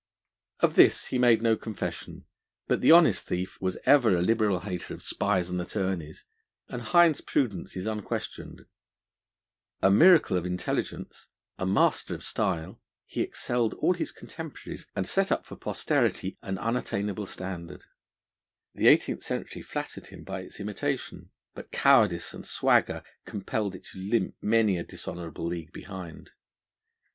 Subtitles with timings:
[0.61, 2.25] Of this he made no confession,
[2.65, 6.25] but the honest thief was ever a liberal hater of spies and attorneys,
[6.67, 8.65] and Hind's prudence is unquestioned.
[9.83, 11.27] A miracle of intelligence,
[11.59, 16.57] a master of style, he excelled all his contemporaries and set up for posterity an
[16.57, 17.83] unattainable standard.
[18.73, 23.99] The eighteenth century flattered him by its imitation; but cowardice and swagger compelled it to
[23.99, 26.31] limp many a dishonourable league behind.